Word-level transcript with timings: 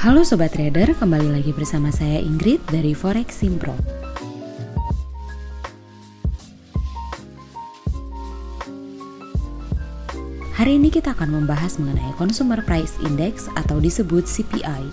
Halo 0.00 0.24
Sobat 0.24 0.56
Trader, 0.56 0.96
kembali 0.96 1.28
lagi 1.28 1.52
bersama 1.52 1.92
saya 1.92 2.24
Ingrid 2.24 2.64
dari 2.72 2.96
Forex 2.96 3.36
Simpro. 3.36 3.76
Hari 10.56 10.80
ini 10.80 10.88
kita 10.88 11.12
akan 11.12 11.44
membahas 11.44 11.76
mengenai 11.76 12.16
Consumer 12.16 12.64
Price 12.64 12.96
Index 13.04 13.52
atau 13.60 13.76
disebut 13.76 14.24
CPI. 14.24 14.88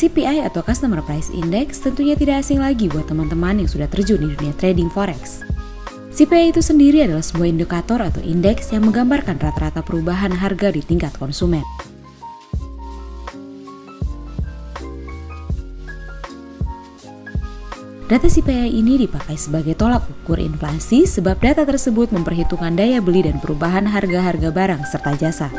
CPI 0.00 0.48
atau 0.48 0.64
Customer 0.64 1.04
Price 1.04 1.28
Index 1.36 1.84
tentunya 1.84 2.16
tidak 2.16 2.40
asing 2.40 2.64
lagi 2.64 2.88
buat 2.88 3.04
teman-teman 3.04 3.60
yang 3.60 3.68
sudah 3.68 3.92
terjun 3.92 4.24
di 4.24 4.32
dunia 4.32 4.56
trading 4.56 4.88
forex. 4.88 5.51
CPI 6.22 6.54
itu 6.54 6.62
sendiri 6.62 7.02
adalah 7.02 7.18
sebuah 7.18 7.50
indikator 7.50 7.98
atau 7.98 8.22
indeks 8.22 8.70
yang 8.70 8.86
menggambarkan 8.86 9.42
rata-rata 9.42 9.82
perubahan 9.82 10.30
harga 10.30 10.70
di 10.70 10.78
tingkat 10.78 11.10
konsumen. 11.18 11.66
Data 18.06 18.30
CPI 18.30 18.70
ini 18.70 19.02
dipakai 19.02 19.34
sebagai 19.34 19.74
tolak 19.74 20.06
ukur 20.06 20.38
inflasi 20.38 21.10
sebab 21.10 21.42
data 21.42 21.66
tersebut 21.66 22.14
memperhitungkan 22.14 22.78
daya 22.78 23.02
beli 23.02 23.26
dan 23.26 23.42
perubahan 23.42 23.82
harga-harga 23.90 24.54
barang 24.54 24.82
serta 24.86 25.18
jasa. 25.18 25.50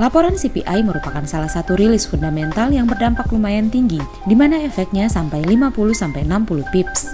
Laporan 0.00 0.32
CPI 0.32 0.80
merupakan 0.80 1.20
salah 1.28 1.52
satu 1.52 1.76
rilis 1.76 2.08
fundamental 2.08 2.72
yang 2.72 2.88
berdampak 2.88 3.28
lumayan 3.28 3.68
tinggi, 3.68 4.00
di 4.24 4.32
mana 4.32 4.64
efeknya 4.64 5.12
sampai 5.12 5.44
50-60 5.44 6.24
pips. 6.72 7.12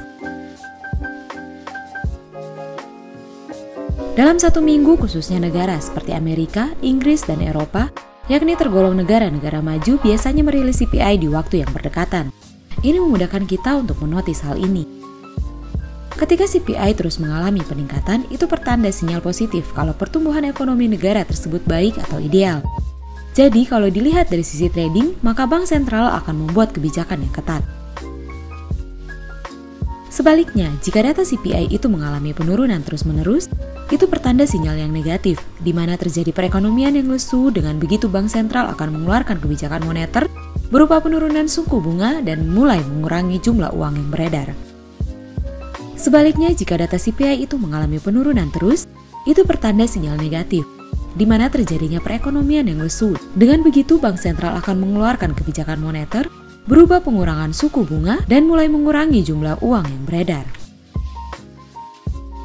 Dalam 4.14 4.38
satu 4.38 4.62
minggu, 4.62 5.02
khususnya 5.02 5.42
negara 5.42 5.74
seperti 5.82 6.14
Amerika, 6.14 6.70
Inggris, 6.78 7.26
dan 7.26 7.42
Eropa, 7.42 7.90
yakni 8.30 8.54
tergolong 8.54 8.94
negara-negara 8.94 9.58
maju 9.58 9.98
biasanya 9.98 10.46
merilis 10.46 10.78
CPI 10.78 11.20
di 11.20 11.26
waktu 11.26 11.66
yang 11.66 11.70
berdekatan. 11.74 12.30
Ini 12.86 13.02
memudahkan 13.02 13.50
kita 13.50 13.82
untuk 13.82 13.98
menotis 13.98 14.46
hal 14.46 14.62
ini. 14.62 15.05
Ketika 16.16 16.48
CPI 16.48 16.96
terus 16.96 17.20
mengalami 17.20 17.60
peningkatan, 17.60 18.24
itu 18.32 18.48
pertanda 18.48 18.88
sinyal 18.88 19.20
positif 19.20 19.68
kalau 19.76 19.92
pertumbuhan 19.92 20.48
ekonomi 20.48 20.88
negara 20.88 21.20
tersebut 21.28 21.60
baik 21.68 22.00
atau 22.00 22.16
ideal. 22.16 22.64
Jadi 23.36 23.68
kalau 23.68 23.92
dilihat 23.92 24.32
dari 24.32 24.40
sisi 24.40 24.72
trading, 24.72 25.20
maka 25.20 25.44
bank 25.44 25.68
sentral 25.68 26.08
akan 26.08 26.48
membuat 26.48 26.72
kebijakan 26.72 27.20
yang 27.20 27.34
ketat. 27.36 27.60
Sebaliknya, 30.08 30.72
jika 30.80 31.04
data 31.04 31.20
CPI 31.20 31.68
itu 31.68 31.84
mengalami 31.92 32.32
penurunan 32.32 32.80
terus-menerus, 32.80 33.52
itu 33.92 34.08
pertanda 34.08 34.48
sinyal 34.48 34.80
yang 34.80 34.96
negatif, 34.96 35.36
di 35.60 35.76
mana 35.76 36.00
terjadi 36.00 36.32
perekonomian 36.32 36.96
yang 36.96 37.12
lesu 37.12 37.52
dengan 37.52 37.76
begitu 37.76 38.08
bank 38.08 38.32
sentral 38.32 38.72
akan 38.72 38.96
mengeluarkan 38.96 39.36
kebijakan 39.36 39.84
moneter 39.84 40.24
berupa 40.72 40.96
penurunan 41.04 41.44
suku 41.44 41.76
bunga 41.76 42.24
dan 42.24 42.48
mulai 42.48 42.80
mengurangi 42.80 43.36
jumlah 43.36 43.76
uang 43.76 44.00
yang 44.00 44.08
beredar. 44.08 44.48
Sebaliknya, 45.96 46.52
jika 46.52 46.76
data 46.76 47.00
CPI 47.00 47.48
itu 47.48 47.56
mengalami 47.56 47.96
penurunan 47.96 48.52
terus, 48.52 48.84
itu 49.24 49.42
pertanda 49.48 49.88
sinyal 49.88 50.20
negatif, 50.20 50.68
di 51.16 51.24
mana 51.24 51.48
terjadinya 51.48 51.98
perekonomian 51.98 52.68
yang 52.68 52.84
lesu. 52.84 53.16
Dengan 53.32 53.64
begitu, 53.64 53.96
bank 53.96 54.20
sentral 54.20 54.54
akan 54.60 54.76
mengeluarkan 54.76 55.32
kebijakan 55.32 55.80
moneter 55.80 56.28
berupa 56.68 57.00
pengurangan 57.00 57.56
suku 57.56 57.88
bunga 57.88 58.20
dan 58.28 58.44
mulai 58.44 58.68
mengurangi 58.68 59.24
jumlah 59.24 59.64
uang 59.64 59.86
yang 59.88 60.04
beredar. 60.04 60.46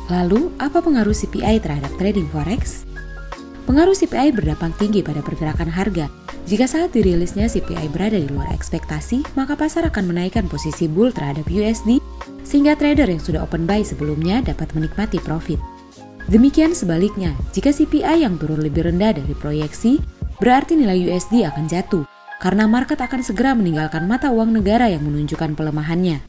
Lalu, 0.08 0.52
apa 0.60 0.80
pengaruh 0.80 1.16
CPI 1.16 1.60
terhadap 1.60 1.92
trading 2.00 2.28
forex? 2.32 2.88
Pengaruh 3.68 3.96
CPI 3.96 4.32
berdampak 4.36 4.76
tinggi 4.80 5.04
pada 5.04 5.20
pergerakan 5.24 5.72
harga. 5.72 6.08
Jika 6.50 6.66
saat 6.66 6.92
dirilisnya 6.92 7.48
CPI 7.48 7.88
berada 7.94 8.18
di 8.18 8.28
luar 8.28 8.52
ekspektasi, 8.52 9.38
maka 9.38 9.56
pasar 9.56 9.88
akan 9.88 10.12
menaikkan 10.12 10.50
posisi 10.50 10.90
bull 10.90 11.14
terhadap 11.14 11.48
USD 11.48 12.02
sehingga 12.42 12.78
trader 12.78 13.08
yang 13.08 13.22
sudah 13.22 13.46
open 13.46 13.64
buy 13.70 13.82
sebelumnya 13.86 14.42
dapat 14.42 14.72
menikmati 14.74 15.18
profit. 15.22 15.62
Demikian 16.30 16.78
sebaliknya, 16.78 17.34
jika 17.52 17.74
CPI 17.74 18.24
yang 18.24 18.38
turun 18.38 18.62
lebih 18.62 18.86
rendah 18.88 19.18
dari 19.18 19.34
proyeksi, 19.34 19.98
berarti 20.38 20.78
nilai 20.78 21.10
USD 21.10 21.44
akan 21.44 21.66
jatuh, 21.66 22.06
karena 22.42 22.66
market 22.66 22.98
akan 23.02 23.22
segera 23.22 23.54
meninggalkan 23.54 24.06
mata 24.10 24.34
uang 24.34 24.54
negara 24.54 24.90
yang 24.90 25.06
menunjukkan 25.06 25.54
pelemahannya. 25.54 26.22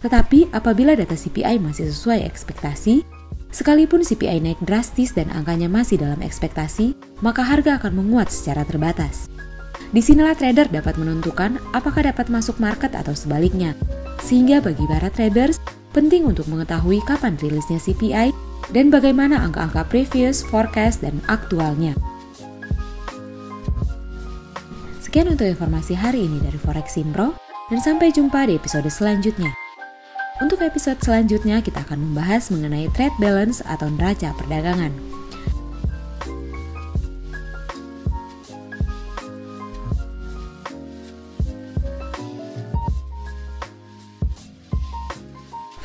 Tetapi 0.00 0.48
apabila 0.56 0.96
data 0.96 1.12
CPI 1.12 1.60
masih 1.60 1.92
sesuai 1.92 2.24
ekspektasi, 2.24 3.04
sekalipun 3.52 4.00
CPI 4.00 4.40
naik 4.40 4.60
drastis 4.64 5.12
dan 5.12 5.28
angkanya 5.28 5.68
masih 5.68 6.00
dalam 6.00 6.24
ekspektasi, 6.24 6.96
maka 7.20 7.44
harga 7.44 7.76
akan 7.76 8.00
menguat 8.00 8.32
secara 8.32 8.64
terbatas. 8.64 9.28
Di 9.90 10.00
sinilah 10.00 10.38
trader 10.38 10.70
dapat 10.70 10.96
menentukan 10.96 11.60
apakah 11.76 12.06
dapat 12.06 12.30
masuk 12.30 12.56
market 12.62 12.94
atau 12.96 13.12
sebaliknya. 13.12 13.76
Sehingga 14.24 14.62
bagi 14.62 14.84
para 14.86 15.08
traders, 15.08 15.58
penting 15.90 16.28
untuk 16.28 16.46
mengetahui 16.46 17.02
kapan 17.08 17.34
rilisnya 17.40 17.82
CPI 17.82 18.30
dan 18.70 18.88
bagaimana 18.88 19.42
angka-angka 19.42 19.88
previous, 19.90 20.46
forecast, 20.46 21.02
dan 21.02 21.18
aktualnya. 21.26 21.96
Sekian 25.02 25.26
untuk 25.26 25.50
informasi 25.50 25.98
hari 25.98 26.30
ini 26.30 26.38
dari 26.38 26.54
Forex 26.54 26.94
Simpro, 26.94 27.34
dan 27.70 27.78
sampai 27.82 28.14
jumpa 28.14 28.46
di 28.46 28.54
episode 28.54 28.86
selanjutnya. 28.86 29.50
Untuk 30.38 30.62
episode 30.62 31.02
selanjutnya, 31.02 31.60
kita 31.60 31.82
akan 31.84 32.10
membahas 32.10 32.48
mengenai 32.48 32.88
trade 32.94 33.14
balance 33.18 33.60
atau 33.66 33.90
neraca 33.90 34.32
perdagangan. 34.38 35.19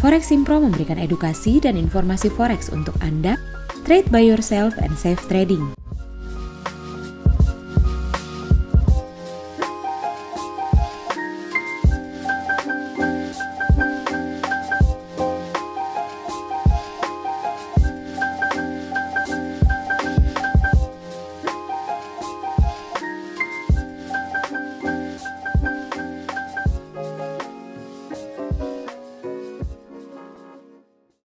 Forex 0.05 0.29
Simpro 0.29 0.61
memberikan 0.61 1.01
edukasi 1.01 1.57
dan 1.57 1.81
informasi 1.81 2.29
forex 2.29 2.69
untuk 2.69 2.93
Anda, 3.01 3.41
trade 3.89 4.05
by 4.13 4.21
yourself 4.21 4.77
and 4.77 4.93
safe 4.93 5.17
trading. 5.25 5.74